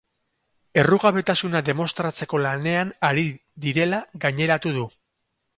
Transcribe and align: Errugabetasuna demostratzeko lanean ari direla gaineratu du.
Errugabetasuna 0.83 1.61
demostratzeko 1.67 2.41
lanean 2.45 2.95
ari 3.11 3.27
direla 3.67 4.01
gaineratu 4.25 4.77
du. 4.81 4.91